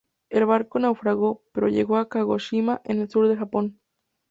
[0.31, 3.79] El barco naufragó, pero llegó a Kagoshima en el sur de Japón.